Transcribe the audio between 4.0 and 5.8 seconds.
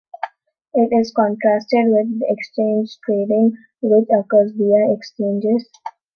occurs via exchanges.